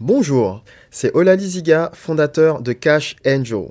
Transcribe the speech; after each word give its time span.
Bonjour, 0.00 0.62
c'est 0.92 1.12
Olali 1.16 1.44
Ziga, 1.44 1.90
fondateur 1.92 2.62
de 2.62 2.72
Cash 2.72 3.16
Angel. 3.26 3.64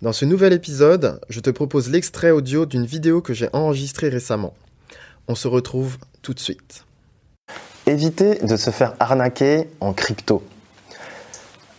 Dans 0.00 0.12
ce 0.12 0.24
nouvel 0.24 0.52
épisode, 0.52 1.20
je 1.28 1.40
te 1.40 1.50
propose 1.50 1.90
l'extrait 1.90 2.30
audio 2.30 2.66
d'une 2.66 2.86
vidéo 2.86 3.20
que 3.20 3.34
j'ai 3.34 3.48
enregistrée 3.52 4.08
récemment. 4.08 4.54
On 5.26 5.34
se 5.34 5.48
retrouve 5.48 5.98
tout 6.22 6.34
de 6.34 6.38
suite. 6.38 6.84
Éviter 7.84 8.36
de 8.46 8.56
se 8.56 8.70
faire 8.70 8.94
arnaquer 9.00 9.68
en 9.80 9.92
crypto. 9.92 10.40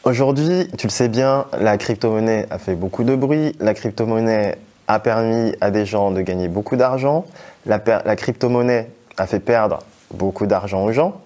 Aujourd'hui, 0.04 0.68
tu 0.78 0.88
le 0.88 0.92
sais 0.92 1.08
bien, 1.08 1.46
la 1.58 1.78
crypto-monnaie 1.78 2.46
a 2.50 2.60
fait 2.60 2.76
beaucoup 2.76 3.06
de 3.06 3.16
bruit, 3.16 3.56
la 3.62 3.74
crypto-monnaie 3.74 4.58
a 4.90 5.00
permis 5.00 5.56
à 5.62 5.72
des 5.72 5.86
gens 5.86 6.12
de 6.12 6.20
gagner 6.20 6.50
beaucoup 6.50 6.76
d'argent, 6.76 7.26
la, 7.66 7.82
la 7.88 8.16
crypto-monnaie 8.18 8.90
a 9.16 9.28
fait 9.28 9.40
perdre 9.40 9.80
beaucoup 10.14 10.46
d'argent 10.46 10.84
aux 10.84 10.92
gens. 10.92 11.22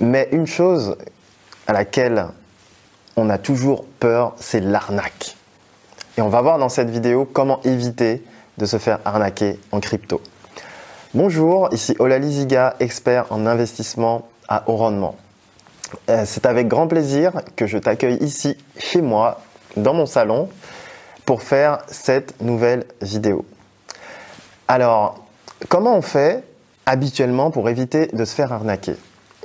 Mais 0.00 0.28
une 0.32 0.46
chose 0.46 0.96
à 1.66 1.72
laquelle 1.72 2.26
on 3.16 3.30
a 3.30 3.38
toujours 3.38 3.84
peur, 4.00 4.34
c'est 4.38 4.60
l'arnaque. 4.60 5.36
Et 6.16 6.22
on 6.22 6.28
va 6.28 6.42
voir 6.42 6.58
dans 6.58 6.68
cette 6.68 6.90
vidéo 6.90 7.24
comment 7.24 7.60
éviter 7.62 8.22
de 8.58 8.66
se 8.66 8.78
faire 8.78 9.00
arnaquer 9.04 9.58
en 9.72 9.80
crypto. 9.80 10.20
Bonjour, 11.12 11.68
ici 11.72 11.94
Olali 11.98 12.32
Ziga, 12.32 12.76
expert 12.80 13.26
en 13.30 13.46
investissement 13.46 14.28
à 14.48 14.64
haut 14.68 14.76
rendement. 14.76 15.16
Euh, 16.10 16.24
c'est 16.26 16.46
avec 16.46 16.68
grand 16.68 16.88
plaisir 16.88 17.32
que 17.56 17.66
je 17.66 17.78
t'accueille 17.78 18.18
ici 18.20 18.56
chez 18.76 19.00
moi, 19.00 19.40
dans 19.76 19.94
mon 19.94 20.06
salon, 20.06 20.48
pour 21.24 21.42
faire 21.42 21.78
cette 21.88 22.40
nouvelle 22.40 22.84
vidéo. 23.00 23.44
Alors, 24.68 25.24
comment 25.68 25.96
on 25.96 26.02
fait 26.02 26.42
habituellement 26.86 27.50
pour 27.50 27.68
éviter 27.68 28.06
de 28.08 28.24
se 28.24 28.34
faire 28.34 28.52
arnaquer? 28.52 28.96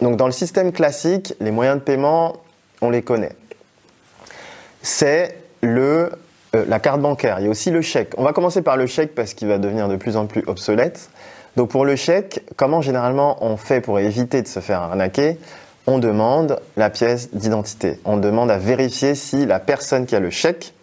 Donc 0.02 0.18
dans 0.18 0.26
le 0.26 0.32
système 0.32 0.72
classique, 0.72 1.34
les 1.40 1.52
moyens 1.52 1.78
de 1.80 1.84
paiement, 1.84 2.38
on 2.82 2.90
les 2.90 3.02
connaît. 3.02 3.36
C'est 4.82 5.36
le 5.62 6.12
euh, 6.56 6.66
la 6.68 6.80
carte 6.80 7.00
bancaire. 7.00 7.40
Il 7.40 7.46
y 7.46 7.48
a 7.48 7.52
aussi 7.52 7.70
le 7.70 7.82
chèque. 7.82 8.14
On 8.18 8.24
va 8.24 8.34
commencer 8.34 8.64
par 8.64 8.76
le 8.76 8.88
chèque 8.88 9.14
parce 9.14 9.36
qu'il 9.36 9.48
va 9.48 9.60
devenir 9.60 9.88
de 9.88 9.96
plus 9.96 10.18
en 10.18 10.26
plus 10.26 10.44
obsolète. 10.48 11.10
Donc 11.58 11.70
pour 11.70 11.86
le 11.86 11.96
chèque, 11.96 12.44
comment 12.56 12.82
généralement 12.82 13.38
on 13.44 13.56
fait 13.56 13.82
pour 13.82 14.00
éviter 14.00 14.42
de 14.42 14.48
se 14.48 14.60
faire 14.60 14.82
arnaquer? 14.82 15.38
On 15.86 16.00
demande 16.00 16.60
la 16.76 16.90
pièce 16.90 17.30
d'identité. 17.34 18.00
On 18.04 18.18
demande 18.18 18.50
à 18.50 18.58
vérifier 18.58 19.14
si 19.14 19.46
la 19.46 19.60
personne 19.60 20.08
qui 20.08 20.16
a 20.16 20.20
le 20.20 20.32
chèque, 20.32 20.74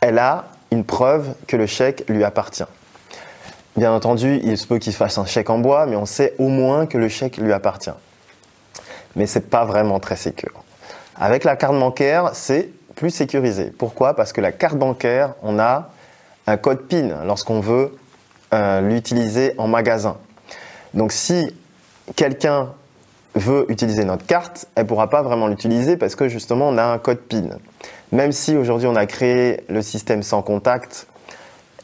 elle 0.00 0.18
a 0.18 0.46
une 0.70 0.84
preuve 0.84 1.34
que 1.46 1.56
le 1.56 1.66
chèque 1.66 2.04
lui 2.08 2.24
appartient. 2.24 2.64
Bien 3.76 3.92
entendu, 3.92 4.40
il 4.42 4.56
se 4.56 4.66
peut 4.66 4.78
qu'il 4.78 4.94
fasse 4.94 5.18
un 5.18 5.26
chèque 5.26 5.50
en 5.50 5.58
bois, 5.58 5.84
mais 5.84 5.96
on 5.96 6.06
sait 6.06 6.34
au 6.38 6.48
moins 6.48 6.86
que 6.86 6.96
le 6.96 7.08
chèque 7.08 7.36
lui 7.36 7.52
appartient. 7.52 7.90
Mais 9.16 9.26
c'est 9.26 9.50
pas 9.50 9.66
vraiment 9.66 10.00
très 10.00 10.16
sécur. 10.16 10.64
Avec 11.14 11.44
la 11.44 11.56
carte 11.56 11.78
bancaire, 11.78 12.30
c'est 12.32 12.70
plus 12.94 13.10
sécurisé. 13.10 13.66
Pourquoi? 13.66 14.14
Parce 14.14 14.32
que 14.32 14.40
la 14.40 14.52
carte 14.52 14.76
bancaire, 14.76 15.34
on 15.42 15.58
a 15.58 15.90
un 16.46 16.56
code 16.56 16.86
PIN 16.88 17.24
lorsqu'on 17.24 17.60
veut 17.60 17.94
euh, 18.54 18.80
l'utiliser 18.80 19.52
en 19.58 19.68
magasin. 19.68 20.16
Donc 20.94 21.12
si 21.12 21.54
quelqu'un 22.14 22.70
veut 23.34 23.66
utiliser 23.68 24.04
notre 24.04 24.24
carte, 24.24 24.66
elle 24.74 24.84
ne 24.84 24.88
pourra 24.88 25.10
pas 25.10 25.20
vraiment 25.20 25.48
l'utiliser 25.48 25.98
parce 25.98 26.14
que 26.14 26.28
justement 26.28 26.68
on 26.68 26.78
a 26.78 26.84
un 26.84 26.98
code 26.98 27.18
PIN. 27.18 27.58
Même 28.12 28.32
si 28.32 28.56
aujourd'hui 28.56 28.86
on 28.86 28.96
a 28.96 29.04
créé 29.04 29.64
le 29.68 29.82
système 29.82 30.22
sans 30.22 30.40
contact, 30.40 31.06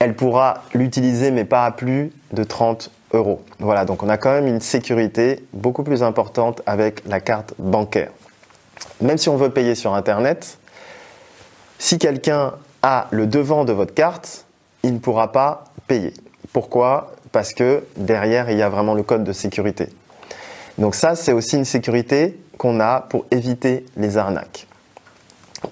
elle 0.02 0.16
pourra 0.16 0.64
l'utiliser 0.74 1.30
mais 1.30 1.44
pas 1.44 1.64
à 1.64 1.70
plus 1.70 2.10
de 2.32 2.42
30 2.42 2.90
euros. 3.12 3.40
Voilà, 3.60 3.84
donc 3.84 4.02
on 4.02 4.08
a 4.08 4.16
quand 4.16 4.32
même 4.32 4.48
une 4.48 4.60
sécurité 4.60 5.46
beaucoup 5.52 5.84
plus 5.84 6.02
importante 6.02 6.60
avec 6.66 7.04
la 7.06 7.20
carte 7.20 7.54
bancaire. 7.60 8.10
Même 9.00 9.16
si 9.16 9.28
on 9.28 9.36
veut 9.36 9.50
payer 9.50 9.76
sur 9.76 9.94
Internet, 9.94 10.58
si 11.78 12.00
quelqu'un 12.00 12.54
a 12.82 13.06
le 13.12 13.28
devant 13.28 13.64
de 13.64 13.72
votre 13.72 13.94
carte, 13.94 14.44
il 14.82 14.94
ne 14.94 14.98
pourra 14.98 15.30
pas 15.30 15.66
payer. 15.86 16.12
Pourquoi? 16.52 17.12
Parce 17.30 17.54
que 17.54 17.84
derrière, 17.96 18.50
il 18.50 18.58
y 18.58 18.62
a 18.62 18.68
vraiment 18.68 18.94
le 18.94 19.04
code 19.04 19.22
de 19.22 19.32
sécurité. 19.32 19.88
Donc 20.78 20.96
ça, 20.96 21.14
c'est 21.14 21.32
aussi 21.32 21.56
une 21.56 21.64
sécurité 21.64 22.40
qu'on 22.58 22.80
a 22.80 23.02
pour 23.02 23.24
éviter 23.30 23.86
les 23.96 24.16
arnaques 24.16 24.66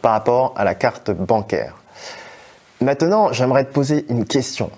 par 0.03 0.13
rapport 0.13 0.55
à 0.57 0.63
la 0.63 0.77
carte 0.77 1.11
bancaire. 1.11 1.80
Maintenant, 2.81 3.33
j'aimerais 3.33 3.65
te 3.65 3.73
poser 3.73 4.07
une 4.09 4.25
question. 4.25 4.71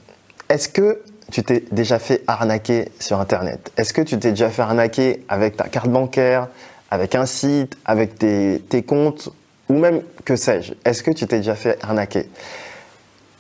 Est-ce 0.49 0.69
que 0.69 1.03
tu 1.31 1.43
t'es 1.43 1.65
déjà 1.71 1.99
fait 1.99 2.23
arnaquer 2.27 2.91
sur 2.99 3.21
Internet? 3.21 3.71
Est-ce 3.77 3.95
que 3.95 4.03
tu 4.03 4.19
t'es 4.19 4.31
déjà 4.31 4.51
fait 4.51 4.63
arnaquer 4.63 5.25
avec 5.29 5.57
ta 5.57 5.69
carte 5.69 5.89
bancaire, 5.89 6.49
avec 6.91 7.15
un 7.15 7.27
site, 7.27 7.77
avec 7.85 8.19
tes, 8.19 8.85
comptes, 8.87 9.29
ou 9.69 9.79
même 9.79 10.03
que 10.25 10.37
sais-je? 10.37 10.75
Est-ce 10.85 11.03
que 11.03 11.11
tu 11.11 11.27
t'es 11.27 11.39
déjà 11.39 11.55
fait 11.55 11.79
arnaquer? 11.83 12.29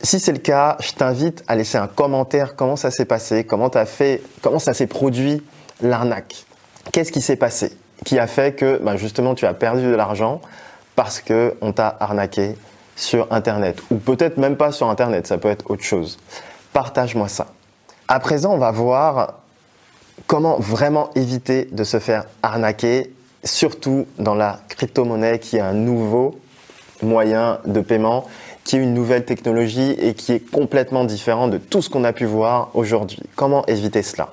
Si 0.00 0.20
c'est 0.20 0.32
le 0.32 0.38
cas, 0.38 0.76
je 0.80 0.92
t'invite 0.92 1.42
à 1.48 1.56
laisser 1.56 1.78
un 1.78 1.88
commentaire. 1.88 2.56
Comment 2.56 2.76
ça 2.76 2.90
s'est 2.90 3.04
passé, 3.04 3.44
comment 3.44 3.70
fait, 3.84 4.22
comment 4.42 4.58
ça 4.58 4.74
s'est 4.74 4.86
produit 4.86 5.42
l'arnaque? 5.80 6.44
Qu'est-ce 6.92 7.12
qui 7.12 7.20
s'est 7.20 7.36
passé 7.36 7.72
qui 8.04 8.18
a 8.18 8.26
fait 8.26 8.54
que 8.56 8.78
bah, 8.82 8.96
justement 8.96 9.34
tu 9.34 9.46
as 9.46 9.54
perdu 9.54 9.82
de 9.82 9.94
l'argent 9.94 10.40
parce 10.96 11.20
qu'on 11.20 11.72
t'a 11.72 11.96
arnaqué 12.00 12.56
sur 12.96 13.32
Internet. 13.32 13.82
Ou 13.90 13.96
peut-être 13.96 14.36
même 14.36 14.56
pas 14.56 14.72
sur 14.72 14.88
Internet, 14.88 15.26
ça 15.26 15.38
peut 15.38 15.48
être 15.48 15.70
autre 15.70 15.82
chose. 15.82 16.18
Partage-moi 16.72 17.28
ça. 17.28 17.46
À 18.08 18.20
présent, 18.20 18.52
on 18.52 18.58
va 18.58 18.70
voir 18.70 19.34
comment 20.26 20.58
vraiment 20.58 21.10
éviter 21.14 21.66
de 21.72 21.84
se 21.84 21.98
faire 21.98 22.24
arnaquer, 22.42 23.12
surtout 23.44 24.06
dans 24.18 24.34
la 24.34 24.60
crypto-monnaie 24.68 25.38
qui 25.38 25.56
est 25.56 25.60
un 25.60 25.72
nouveau 25.72 26.38
moyen 27.02 27.58
de 27.66 27.80
paiement, 27.80 28.26
qui 28.64 28.76
est 28.76 28.80
une 28.80 28.94
nouvelle 28.94 29.24
technologie 29.24 29.92
et 29.98 30.14
qui 30.14 30.32
est 30.32 30.50
complètement 30.50 31.04
différent 31.04 31.48
de 31.48 31.58
tout 31.58 31.82
ce 31.82 31.90
qu'on 31.90 32.04
a 32.04 32.12
pu 32.12 32.24
voir 32.24 32.70
aujourd'hui. 32.74 33.20
Comment 33.34 33.66
éviter 33.66 34.02
cela? 34.02 34.28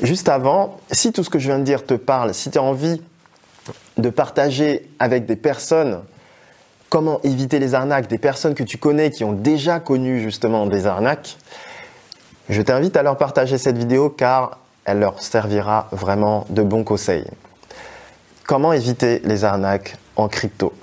Juste 0.00 0.28
avant, 0.28 0.78
si 0.90 1.12
tout 1.12 1.22
ce 1.22 1.30
que 1.30 1.38
je 1.38 1.46
viens 1.46 1.58
de 1.58 1.64
dire 1.64 1.84
te 1.84 1.94
parle, 1.94 2.34
si 2.34 2.50
tu 2.50 2.58
as 2.58 2.62
envie 2.62 3.02
de 3.98 4.10
partager 4.10 4.88
avec 4.98 5.26
des 5.26 5.36
personnes 5.36 6.00
comment 6.92 7.20
éviter 7.22 7.58
les 7.58 7.74
arnaques, 7.74 8.06
des 8.06 8.18
personnes 8.18 8.54
que 8.54 8.62
tu 8.62 8.76
connais 8.76 9.10
qui 9.10 9.24
ont 9.24 9.32
déjà 9.32 9.80
connu 9.80 10.20
justement 10.20 10.66
des 10.66 10.86
arnaques, 10.86 11.38
je 12.50 12.60
t'invite 12.60 12.98
à 12.98 13.02
leur 13.02 13.16
partager 13.16 13.56
cette 13.56 13.78
vidéo 13.78 14.10
car 14.10 14.58
elle 14.84 14.98
leur 14.98 15.22
servira 15.22 15.88
vraiment 15.90 16.44
de 16.50 16.60
bons 16.60 16.84
conseils. 16.84 17.24
Comment 18.46 18.74
éviter 18.74 19.22
les 19.24 19.44
arnaques 19.44 19.96
en 20.16 20.28
crypto? 20.28 20.74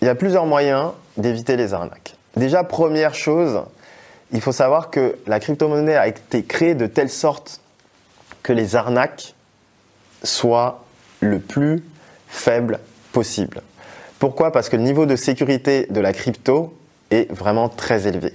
Il 0.00 0.04
y 0.04 0.08
a 0.08 0.14
plusieurs 0.14 0.46
moyens 0.46 0.92
d'éviter 1.16 1.56
les 1.56 1.74
arnaques. 1.74 2.14
Déjà, 2.36 2.62
première 2.62 3.16
chose, 3.16 3.62
il 4.30 4.40
faut 4.40 4.52
savoir 4.52 4.90
que 4.90 5.18
la 5.26 5.40
crypto-monnaie 5.40 5.96
a 5.96 6.06
été 6.06 6.44
créée 6.44 6.76
de 6.76 6.86
telle 6.86 7.10
sorte 7.10 7.60
que 8.44 8.52
les 8.52 8.76
arnaques 8.76 9.34
soient 10.22 10.84
le 11.18 11.40
plus 11.40 11.82
faibles 12.28 12.78
possible. 13.10 13.60
Pourquoi? 14.18 14.50
Parce 14.52 14.68
que 14.68 14.76
le 14.76 14.82
niveau 14.82 15.06
de 15.06 15.16
sécurité 15.16 15.86
de 15.90 16.00
la 16.00 16.12
crypto 16.12 16.74
est 17.10 17.30
vraiment 17.32 17.68
très 17.68 18.06
élevé. 18.06 18.32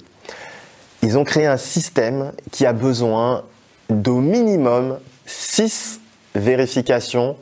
Ils 1.02 1.18
ont 1.18 1.26
créé 1.26 1.46
un 1.46 1.58
système 1.58 2.32
qui 2.52 2.66
a 2.66 2.74
besoin 2.74 3.44
d'au 3.90 4.20
minimum 4.22 4.98
6 5.26 6.00
vérifications 6.36 7.36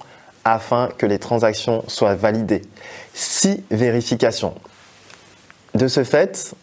afin 0.43 0.89
que 0.97 1.05
les 1.05 1.19
transactions 1.19 1.83
soient 1.87 2.15
validées. 2.15 2.63
6 3.13 3.63
vérifications. 3.69 4.55
De 5.75 5.87
ce 5.87 6.03
fait, 6.03 6.55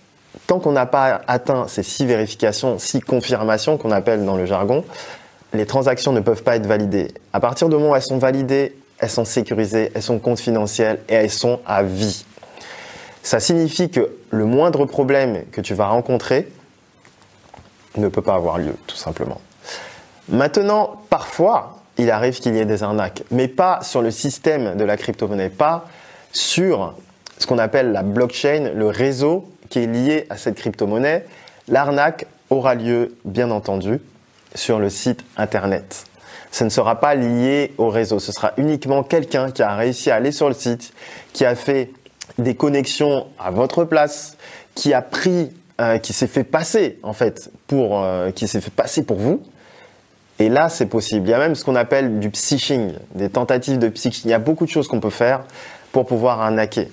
tant 0.49 0.59
qu'on 0.59 0.72
n'a 0.72 0.87
pas 0.87 1.22
atteint 1.28 1.69
ces 1.69 1.84
6 1.84 2.06
vérifications, 2.06 2.78
6 2.78 3.00
confirmations 3.00 3.78
qu'on 3.78 3.93
appelle 3.93 4.25
dans 4.25 4.37
le 4.37 4.47
jargon, 4.47 4.84
les 5.53 5.66
transactions 5.66 6.12
ne 6.12 6.21
peuvent 6.21 6.43
pas 6.43 6.56
être 6.56 6.66
validées. 6.66 7.15
À 7.33 7.41
partir 7.41 7.69
du 7.69 7.77
moment 7.77 7.91
où 7.91 7.97
elles 7.97 8.03
sont 8.03 8.19
validées, 8.19 8.75
elles 8.98 9.10
sont 9.10 9.25
sécurisées, 9.25 9.91
elles 9.94 10.03
sont 10.03 10.19
confidentielles 10.19 11.00
et 11.09 11.15
elles 11.15 11.30
sont 11.30 11.60
à 11.66 11.83
vie. 11.83 12.24
Ça 13.22 13.41
signifie 13.41 13.91
que 13.91 14.16
le 14.30 14.45
moindre 14.45 14.86
problème 14.86 15.45
que 15.53 15.60
tu 15.60 15.74
vas 15.74 15.89
rencontrer 15.89 16.48
ne 17.97 18.09
peut 18.09 18.22
pas 18.22 18.34
avoir 18.34 18.59
lieu, 18.59 18.74
tout 18.86 18.97
simplement. 18.97 19.41
Maintenant, 20.28 21.00
parfois, 21.10 21.80
il 21.97 22.10
arrive 22.10 22.39
qu'il 22.39 22.54
y 22.54 22.59
ait 22.59 22.65
des 22.65 22.83
arnaques, 22.83 23.22
mais 23.30 23.48
pas 23.48 23.80
sur 23.83 24.03
le 24.03 24.10
système 24.10 24.77
de 24.77 24.84
la 24.84 24.97
crypto-monnaie, 24.97 25.51
pas 25.51 25.86
sur 26.33 26.94
ce 27.39 27.47
qu'on 27.47 27.59
appelle 27.59 27.92
la 27.92 28.03
blockchain, 28.03 28.72
le 28.74 28.86
réseau 28.89 29.48
qui 29.68 29.80
est 29.80 29.86
lié 29.86 30.27
à 30.30 30.36
cette 30.36 30.56
crypto-monnaie. 30.56 31.24
L'arnaque 31.66 32.27
aura 32.51 32.74
lieu, 32.74 33.16
bien 33.24 33.51
entendu, 33.51 34.01
sur 34.54 34.78
le 34.78 34.91
site 34.91 35.24
internet 35.36 36.04
ce 36.50 36.65
ne 36.65 36.68
sera 36.68 37.00
pas 37.00 37.15
lié 37.15 37.72
au 37.78 37.89
réseau. 37.89 38.18
Ce 38.18 38.33
sera 38.33 38.53
uniquement 38.56 39.03
quelqu'un 39.03 39.50
qui 39.50 39.62
a 39.62 39.74
réussi 39.74 40.10
à 40.10 40.16
aller 40.16 40.33
sur 40.33 40.48
le 40.48 40.54
site, 40.54 40.92
qui 41.33 41.45
a 41.45 41.54
fait 41.54 41.91
des 42.39 42.54
connexions 42.54 43.27
à 43.39 43.50
votre 43.50 43.84
place, 43.84 44.36
qui 44.74 44.95
a 44.95 45.03
pris, 45.03 45.50
euh, 45.80 45.98
qui 45.98 46.12
s'est 46.12 46.27
fait 46.27 46.45
passer 46.45 46.98
en 47.03 47.12
fait 47.12 47.50
pour, 47.66 48.03
euh, 48.03 48.30
qui 48.30 48.47
s'est 48.48 48.60
fait 48.60 48.71
passer 48.71 49.03
pour 49.04 49.16
vous, 49.16 49.42
Et 50.41 50.48
là, 50.48 50.68
c'est 50.68 50.86
possible. 50.86 51.27
Il 51.27 51.30
y 51.30 51.34
a 51.34 51.39
même 51.39 51.56
ce 51.56 51.65
qu'on 51.65 51.74
appelle 51.74 52.21
du 52.21 52.30
psyching, 52.30 52.92
des 53.15 53.28
tentatives 53.28 53.78
de 53.78 53.89
psyching. 53.89 54.22
Il 54.27 54.30
y 54.30 54.34
a 54.34 54.39
beaucoup 54.39 54.66
de 54.66 54.71
choses 54.71 54.86
qu'on 54.86 55.01
peut 55.01 55.10
faire 55.10 55.42
pour 55.91 56.06
pouvoir 56.06 56.41
arnaquer 56.41 56.89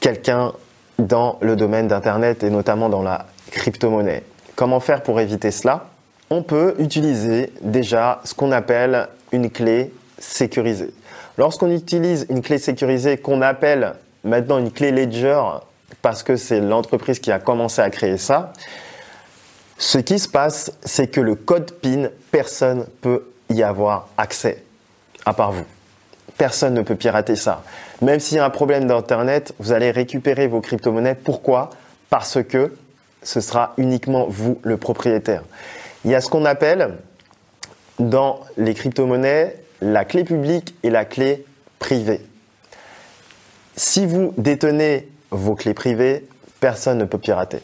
quelqu'un 0.00 0.52
dans 0.98 1.38
le 1.40 1.54
domaine 1.54 1.86
d'Internet 1.86 2.42
et 2.42 2.50
notamment 2.50 2.88
dans 2.88 3.02
la 3.02 3.26
crypto-monnaie. 3.52 4.24
Comment 4.56 4.80
faire 4.80 5.02
pour 5.02 5.20
éviter 5.20 5.52
cela? 5.52 5.89
On 6.32 6.44
peut 6.44 6.76
utiliser 6.78 7.52
déjà 7.60 8.20
ce 8.24 8.34
qu'on 8.34 8.52
appelle 8.52 9.08
une 9.32 9.50
clé 9.50 9.92
sécurisée. 10.16 10.94
Lorsqu'on 11.36 11.72
utilise 11.72 12.26
une 12.30 12.40
clé 12.40 12.58
sécurisée 12.58 13.16
qu'on 13.16 13.42
appelle 13.42 13.94
maintenant 14.22 14.58
une 14.58 14.70
clé 14.70 14.92
Ledger 14.92 15.42
parce 16.02 16.22
que 16.22 16.36
c'est 16.36 16.60
l'entreprise 16.60 17.18
qui 17.18 17.32
a 17.32 17.40
commencé 17.40 17.82
à 17.82 17.90
créer 17.90 18.16
ça, 18.16 18.52
ce 19.76 19.98
qui 19.98 20.20
se 20.20 20.28
passe, 20.28 20.72
c'est 20.84 21.08
que 21.08 21.20
le 21.20 21.34
code 21.34 21.72
PIN, 21.72 22.10
personne 22.30 22.78
ne 22.78 22.84
peut 22.84 23.24
y 23.48 23.64
avoir 23.64 24.08
accès, 24.16 24.62
à 25.26 25.32
part 25.32 25.50
vous. 25.50 25.64
Personne 26.38 26.74
ne 26.74 26.82
peut 26.82 26.94
pirater 26.94 27.34
ça. 27.34 27.64
Même 28.02 28.20
s'il 28.20 28.36
y 28.36 28.40
a 28.40 28.44
un 28.44 28.50
problème 28.50 28.86
d'Internet, 28.86 29.52
vous 29.58 29.72
allez 29.72 29.90
récupérer 29.90 30.46
vos 30.46 30.60
crypto-monnaies. 30.60 31.16
Pourquoi? 31.16 31.70
Parce 32.08 32.40
que 32.44 32.72
ce 33.22 33.40
sera 33.40 33.74
uniquement 33.78 34.26
vous 34.28 34.60
le 34.62 34.76
propriétaire. 34.76 35.42
Il 36.04 36.10
y 36.10 36.14
a 36.14 36.20
ce 36.20 36.28
qu'on 36.28 36.44
appelle 36.44 36.96
dans 37.98 38.40
les 38.56 38.74
crypto-monnaies 38.74 39.56
la 39.82 40.04
clé 40.04 40.24
publique 40.24 40.74
et 40.82 40.90
la 40.90 41.04
clé 41.04 41.44
privée. 41.78 42.20
Si 43.76 44.06
vous 44.06 44.34
détenez 44.36 45.08
vos 45.30 45.54
clés 45.54 45.74
privées, 45.74 46.26
personne 46.60 46.98
ne 46.98 47.04
peut 47.04 47.18
pirater. 47.18 47.60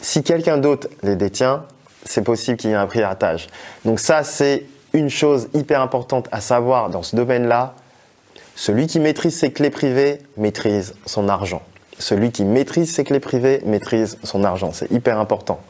Si 0.00 0.22
quelqu'un 0.22 0.58
d'autre 0.58 0.88
les 1.02 1.16
détient, 1.16 1.64
c'est 2.04 2.22
possible 2.22 2.56
qu'il 2.56 2.70
y 2.70 2.72
ait 2.72 2.76
un 2.76 2.86
piratage. 2.86 3.48
Donc 3.84 4.00
ça, 4.00 4.24
c'est 4.24 4.66
une 4.92 5.10
chose 5.10 5.48
hyper 5.54 5.80
importante 5.80 6.28
à 6.32 6.40
savoir 6.40 6.90
dans 6.90 7.02
ce 7.02 7.16
domaine-là. 7.16 7.74
Celui 8.54 8.86
qui 8.86 9.00
maîtrise 9.00 9.38
ses 9.38 9.52
clés 9.52 9.70
privées 9.70 10.18
maîtrise 10.36 10.94
son 11.06 11.28
argent. 11.28 11.62
Celui 11.98 12.32
qui 12.32 12.44
maîtrise 12.44 12.92
ses 12.92 13.04
clés 13.04 13.20
privées 13.20 13.62
maîtrise 13.64 14.18
son 14.24 14.44
argent. 14.44 14.72
C'est 14.72 14.90
hyper 14.90 15.18
important. 15.18 15.60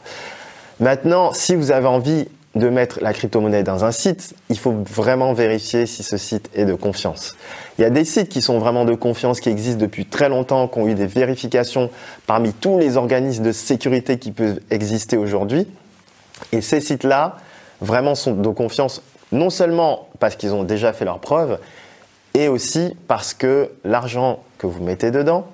Maintenant, 0.79 1.33
si 1.33 1.55
vous 1.55 1.71
avez 1.71 1.87
envie 1.87 2.27
de 2.55 2.69
mettre 2.69 2.99
la 3.01 3.13
crypto-monnaie 3.13 3.63
dans 3.63 3.83
un 3.83 3.91
site, 3.91 4.35
il 4.49 4.59
faut 4.59 4.71
vraiment 4.71 5.33
vérifier 5.33 5.85
si 5.85 6.03
ce 6.03 6.17
site 6.17 6.49
est 6.53 6.65
de 6.65 6.75
confiance. 6.75 7.35
Il 7.77 7.81
y 7.81 7.85
a 7.85 7.89
des 7.89 8.05
sites 8.05 8.29
qui 8.29 8.41
sont 8.41 8.59
vraiment 8.59 8.85
de 8.85 8.93
confiance, 8.93 9.39
qui 9.39 9.49
existent 9.49 9.81
depuis 9.81 10.05
très 10.05 10.29
longtemps, 10.29 10.67
qui 10.67 10.79
ont 10.79 10.87
eu 10.87 10.93
des 10.93 11.07
vérifications 11.07 11.89
parmi 12.27 12.53
tous 12.53 12.77
les 12.77 12.95
organismes 12.95 13.43
de 13.43 13.51
sécurité 13.51 14.19
qui 14.19 14.31
peuvent 14.31 14.59
exister 14.69 15.17
aujourd'hui. 15.17 15.67
Et 16.51 16.61
ces 16.61 16.79
sites-là, 16.79 17.37
vraiment 17.81 18.13
sont 18.13 18.33
de 18.33 18.49
confiance, 18.49 19.01
non 19.31 19.49
seulement 19.49 20.07
parce 20.19 20.35
qu'ils 20.35 20.53
ont 20.53 20.63
déjà 20.63 20.93
fait 20.93 21.05
leurs 21.05 21.19
preuves, 21.19 21.57
et 22.35 22.47
aussi 22.47 22.95
parce 23.07 23.33
que 23.33 23.71
l'argent 23.83 24.39
que 24.57 24.67
vous 24.67 24.83
mettez 24.83 25.11
dedans, 25.11 25.47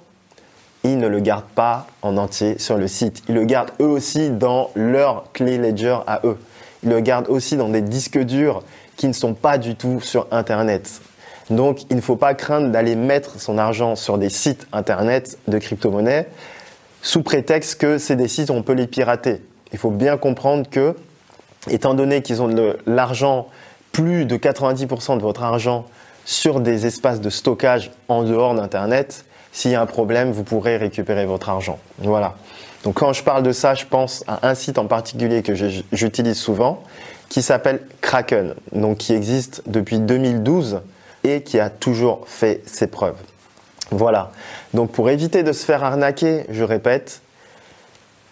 ils 0.83 0.97
ne 0.97 1.07
le 1.07 1.19
gardent 1.19 1.43
pas 1.43 1.87
en 2.01 2.17
entier 2.17 2.57
sur 2.59 2.77
le 2.77 2.87
site. 2.87 3.23
Ils 3.27 3.35
le 3.35 3.45
gardent 3.45 3.71
eux 3.81 3.87
aussi 3.87 4.29
dans 4.29 4.71
leur 4.75 5.31
clé 5.33 5.57
ledger 5.57 5.97
à 6.07 6.21
eux. 6.23 6.37
Ils 6.83 6.89
le 6.89 6.99
gardent 7.01 7.29
aussi 7.29 7.57
dans 7.57 7.69
des 7.69 7.81
disques 7.81 8.19
durs 8.19 8.63
qui 8.95 9.07
ne 9.07 9.13
sont 9.13 9.33
pas 9.33 9.57
du 9.57 9.75
tout 9.75 9.99
sur 10.01 10.27
Internet. 10.31 11.01
Donc, 11.49 11.83
il 11.89 11.95
ne 11.95 12.01
faut 12.01 12.15
pas 12.15 12.33
craindre 12.33 12.69
d'aller 12.69 12.95
mettre 12.95 13.39
son 13.39 13.57
argent 13.57 13.95
sur 13.95 14.17
des 14.17 14.29
sites 14.29 14.67
Internet 14.71 15.37
de 15.47 15.57
crypto-monnaie 15.57 16.27
sous 17.01 17.23
prétexte 17.23 17.79
que 17.79 17.97
c'est 17.97 18.15
des 18.15 18.27
sites 18.27 18.49
où 18.49 18.53
on 18.53 18.61
peut 18.61 18.73
les 18.73 18.87
pirater. 18.87 19.41
Il 19.71 19.79
faut 19.79 19.91
bien 19.91 20.17
comprendre 20.17 20.69
que, 20.69 20.95
étant 21.69 21.93
donné 21.93 22.21
qu'ils 22.21 22.41
ont 22.41 22.47
de 22.47 22.77
l'argent, 22.85 23.47
plus 23.91 24.25
de 24.25 24.37
90% 24.37 25.17
de 25.17 25.21
votre 25.21 25.43
argent 25.43 25.85
sur 26.25 26.59
des 26.59 26.85
espaces 26.85 27.21
de 27.21 27.29
stockage 27.29 27.91
en 28.07 28.23
dehors 28.23 28.53
d'Internet, 28.53 29.25
s'il 29.51 29.71
y 29.71 29.75
a 29.75 29.81
un 29.81 29.85
problème, 29.85 30.31
vous 30.31 30.43
pourrez 30.43 30.77
récupérer 30.77 31.25
votre 31.25 31.49
argent. 31.49 31.79
Voilà. 31.97 32.35
Donc 32.83 32.95
quand 32.95 33.13
je 33.13 33.23
parle 33.23 33.43
de 33.43 33.51
ça, 33.51 33.75
je 33.75 33.85
pense 33.85 34.23
à 34.27 34.47
un 34.47 34.55
site 34.55 34.77
en 34.77 34.85
particulier 34.85 35.41
que 35.41 35.53
j'utilise 35.91 36.37
souvent, 36.37 36.83
qui 37.27 37.41
s'appelle 37.41 37.81
Kraken, 38.01 38.55
donc 38.71 38.97
qui 38.97 39.13
existe 39.13 39.63
depuis 39.67 39.99
2012 39.99 40.81
et 41.23 41.43
qui 41.43 41.59
a 41.59 41.69
toujours 41.69 42.23
fait 42.27 42.61
ses 42.65 42.87
preuves. 42.87 43.17
Voilà. 43.91 44.31
Donc 44.73 44.91
pour 44.91 45.09
éviter 45.09 45.43
de 45.43 45.51
se 45.51 45.65
faire 45.65 45.83
arnaquer, 45.83 46.45
je 46.49 46.63
répète, 46.63 47.21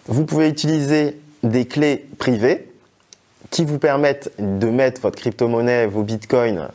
vous 0.06 0.24
pouvez 0.24 0.48
utiliser 0.48 1.20
des 1.42 1.66
clés 1.66 2.06
privées 2.18 2.70
qui 3.50 3.64
vous 3.64 3.78
permettent 3.78 4.32
de 4.38 4.68
mettre 4.68 5.00
votre 5.00 5.18
crypto-monnaie, 5.18 5.86
vos 5.86 6.02
bitcoins 6.02 6.68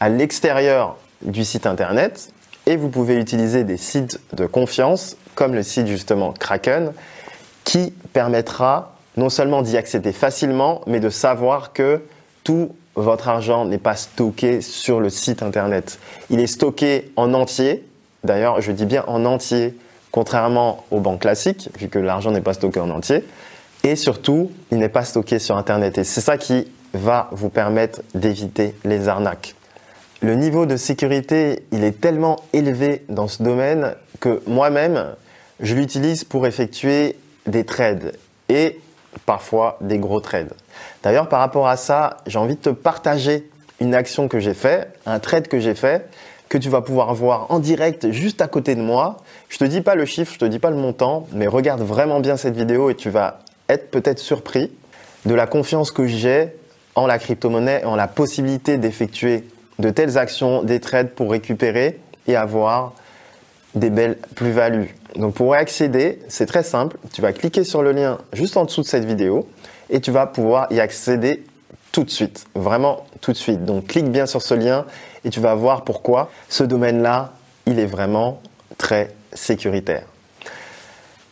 à 0.00 0.08
l'extérieur 0.08 0.96
du 1.22 1.44
site 1.44 1.66
internet 1.66 2.32
et 2.68 2.76
vous 2.76 2.90
pouvez 2.90 3.16
utiliser 3.16 3.64
des 3.64 3.78
sites 3.78 4.20
de 4.34 4.44
confiance 4.44 5.16
comme 5.34 5.54
le 5.54 5.62
site 5.62 5.86
justement 5.86 6.32
Kraken 6.32 6.92
qui 7.64 7.94
permettra 8.12 8.94
non 9.16 9.30
seulement 9.30 9.62
d'y 9.62 9.78
accéder 9.78 10.12
facilement, 10.12 10.82
mais 10.86 11.00
de 11.00 11.08
savoir 11.08 11.72
que 11.72 12.02
tout 12.44 12.72
votre 12.94 13.28
argent 13.28 13.64
n'est 13.64 13.78
pas 13.78 13.96
stocké 13.96 14.60
sur 14.60 15.00
le 15.00 15.08
site 15.08 15.42
internet. 15.42 15.98
Il 16.28 16.40
est 16.40 16.46
stocké 16.46 17.10
en 17.16 17.32
entier. 17.32 17.86
D'ailleurs, 18.22 18.60
je 18.60 18.70
dis 18.70 18.84
bien 18.84 19.02
en 19.06 19.24
entier, 19.24 19.74
contrairement 20.10 20.84
aux 20.90 21.00
banques 21.00 21.22
classiques, 21.22 21.70
vu 21.78 21.88
que 21.88 21.98
l'argent 21.98 22.32
n'est 22.32 22.42
pas 22.42 22.54
stocké 22.54 22.80
en 22.80 22.90
entier. 22.90 23.24
Et 23.82 23.96
surtout, 23.96 24.50
il 24.70 24.78
n'est 24.78 24.88
pas 24.90 25.04
stocké 25.04 25.38
sur 25.38 25.56
internet. 25.56 25.96
Et 25.96 26.04
c'est 26.04 26.20
ça 26.20 26.36
qui 26.36 26.70
va 26.92 27.28
vous 27.32 27.48
permettre 27.48 28.02
d'éviter 28.14 28.74
les 28.84 29.08
arnaques. 29.08 29.54
Le 30.20 30.34
niveau 30.34 30.66
de 30.66 30.76
sécurité, 30.76 31.62
il 31.70 31.84
est 31.84 32.00
tellement 32.00 32.40
élevé 32.52 33.04
dans 33.08 33.28
ce 33.28 33.40
domaine 33.40 33.94
que 34.18 34.42
moi-même, 34.48 35.14
je 35.60 35.76
l'utilise 35.76 36.24
pour 36.24 36.44
effectuer 36.46 37.16
des 37.46 37.64
trades 37.64 38.16
et 38.48 38.80
parfois 39.26 39.78
des 39.80 39.98
gros 39.98 40.20
trades. 40.20 40.52
D'ailleurs, 41.04 41.28
par 41.28 41.38
rapport 41.38 41.68
à 41.68 41.76
ça, 41.76 42.16
j'ai 42.26 42.38
envie 42.38 42.56
de 42.56 42.60
te 42.60 42.70
partager 42.70 43.48
une 43.80 43.94
action 43.94 44.26
que 44.26 44.40
j'ai 44.40 44.54
fait, 44.54 44.88
un 45.06 45.20
trade 45.20 45.46
que 45.46 45.60
j'ai 45.60 45.76
fait, 45.76 46.08
que 46.48 46.58
tu 46.58 46.68
vas 46.68 46.80
pouvoir 46.80 47.14
voir 47.14 47.46
en 47.50 47.60
direct 47.60 48.10
juste 48.10 48.40
à 48.40 48.48
côté 48.48 48.74
de 48.74 48.82
moi. 48.82 49.18
Je 49.48 49.58
te 49.58 49.64
dis 49.64 49.82
pas 49.82 49.94
le 49.94 50.04
chiffre, 50.04 50.32
je 50.32 50.38
te 50.40 50.44
dis 50.44 50.58
pas 50.58 50.70
le 50.70 50.76
montant, 50.76 51.28
mais 51.32 51.46
regarde 51.46 51.82
vraiment 51.82 52.18
bien 52.18 52.36
cette 52.36 52.56
vidéo 52.56 52.90
et 52.90 52.96
tu 52.96 53.08
vas 53.08 53.38
être 53.68 53.90
peut-être 53.92 54.18
surpris 54.18 54.72
de 55.26 55.34
la 55.34 55.46
confiance 55.46 55.92
que 55.92 56.06
j'ai 56.08 56.48
en 56.96 57.06
la 57.06 57.18
crypto-monnaie 57.18 57.82
et 57.82 57.84
en 57.84 57.94
la 57.94 58.08
possibilité 58.08 58.78
d'effectuer 58.78 59.44
de 59.78 59.90
telles 59.90 60.18
actions, 60.18 60.62
des 60.62 60.80
trades 60.80 61.10
pour 61.10 61.30
récupérer 61.30 62.00
et 62.26 62.36
avoir 62.36 62.94
des 63.74 63.90
belles 63.90 64.18
plus-values. 64.34 64.94
Donc 65.16 65.34
pour 65.34 65.54
y 65.54 65.58
accéder, 65.58 66.20
c'est 66.28 66.46
très 66.46 66.62
simple. 66.62 66.96
Tu 67.12 67.22
vas 67.22 67.32
cliquer 67.32 67.64
sur 67.64 67.82
le 67.82 67.92
lien 67.92 68.18
juste 68.32 68.56
en 68.56 68.64
dessous 68.64 68.82
de 68.82 68.86
cette 68.86 69.04
vidéo 69.04 69.48
et 69.90 70.00
tu 70.00 70.10
vas 70.10 70.26
pouvoir 70.26 70.66
y 70.70 70.80
accéder 70.80 71.44
tout 71.92 72.04
de 72.04 72.10
suite, 72.10 72.46
vraiment 72.54 73.06
tout 73.20 73.32
de 73.32 73.36
suite. 73.36 73.64
Donc 73.64 73.86
clique 73.86 74.10
bien 74.10 74.26
sur 74.26 74.42
ce 74.42 74.54
lien 74.54 74.84
et 75.24 75.30
tu 75.30 75.40
vas 75.40 75.54
voir 75.54 75.84
pourquoi 75.84 76.30
ce 76.48 76.64
domaine-là, 76.64 77.32
il 77.66 77.78
est 77.78 77.86
vraiment 77.86 78.40
très 78.76 79.14
sécuritaire. 79.32 80.04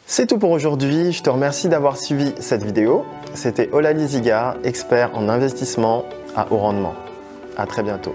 C'est 0.06 0.26
tout 0.26 0.38
pour 0.38 0.50
aujourd'hui. 0.50 1.12
Je 1.12 1.22
te 1.22 1.30
remercie 1.30 1.68
d'avoir 1.68 1.96
suivi 1.96 2.32
cette 2.38 2.62
vidéo. 2.62 3.04
C'était 3.34 3.68
Olali 3.72 4.06
Ziga, 4.06 4.56
expert 4.62 5.10
en 5.14 5.28
investissement 5.28 6.04
à 6.36 6.46
haut 6.50 6.58
rendement. 6.58 6.94
À 7.56 7.66
très 7.66 7.82
bientôt. 7.82 8.14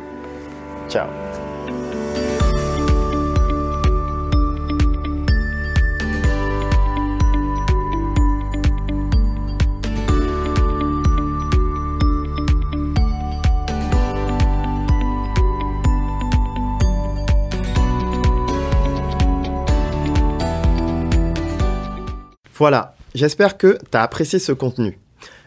Voilà, 22.61 22.93
j'espère 23.15 23.57
que 23.57 23.79
tu 23.91 23.97
as 23.97 24.03
apprécié 24.03 24.37
ce 24.37 24.51
contenu. 24.51 24.99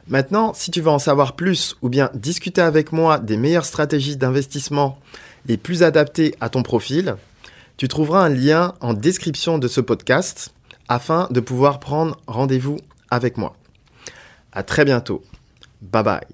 Maintenant, 0.09 0.53
si 0.53 0.73
tu 0.73 0.81
veux 0.81 0.91
en 0.91 0.99
savoir 0.99 1.37
plus 1.37 1.77
ou 1.81 1.89
bien 1.89 2.11
discuter 2.13 2.61
avec 2.61 2.91
moi 2.91 3.19
des 3.21 3.37
meilleures 3.37 3.65
stratégies 3.65 4.17
d'investissement 4.17 4.99
les 5.47 5.57
plus 5.57 5.83
adaptées 5.83 6.35
à 6.41 6.49
ton 6.49 6.63
profil, 6.63 7.17
tu 7.77 7.89
trouveras 7.89 8.25
un 8.25 8.29
lien 8.29 8.75
en 8.81 8.95
description 8.95 9.59
de 9.59 9.69
ce 9.69 9.81
podcast 9.81 10.55
afin 10.89 11.29
de 11.31 11.41
pouvoir 11.41 11.81
prendre 11.81 12.17
rendez-vous 12.27 12.79
avec 13.11 13.37
moi. 13.37 13.57
À 14.53 14.63
très 14.63 14.85
bientôt. 14.85 15.23
Bye 15.83 16.05
bye. 16.05 16.34